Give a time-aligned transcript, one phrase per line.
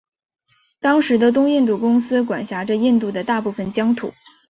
[0.79, 4.11] 当时的东印度公司管辖着印度的大部分疆土。